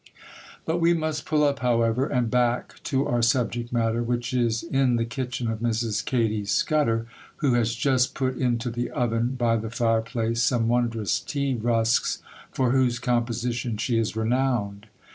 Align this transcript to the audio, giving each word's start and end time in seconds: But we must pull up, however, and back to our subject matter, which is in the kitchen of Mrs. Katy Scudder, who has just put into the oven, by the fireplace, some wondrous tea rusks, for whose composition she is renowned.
But 0.65 0.79
we 0.81 0.95
must 0.95 1.27
pull 1.27 1.43
up, 1.43 1.59
however, 1.59 2.07
and 2.07 2.31
back 2.31 2.81
to 2.85 3.05
our 3.05 3.21
subject 3.21 3.71
matter, 3.71 4.01
which 4.01 4.33
is 4.33 4.63
in 4.63 4.95
the 4.95 5.05
kitchen 5.05 5.47
of 5.47 5.59
Mrs. 5.59 6.03
Katy 6.03 6.45
Scudder, 6.45 7.05
who 7.35 7.53
has 7.53 7.75
just 7.75 8.15
put 8.15 8.35
into 8.35 8.71
the 8.71 8.89
oven, 8.89 9.35
by 9.35 9.57
the 9.57 9.69
fireplace, 9.69 10.41
some 10.41 10.67
wondrous 10.67 11.19
tea 11.19 11.53
rusks, 11.53 12.19
for 12.51 12.71
whose 12.71 12.97
composition 12.97 13.77
she 13.77 13.99
is 13.99 14.15
renowned. 14.15 14.87